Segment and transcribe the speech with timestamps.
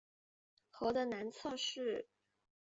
[0.71, 2.07] 河的南侧是。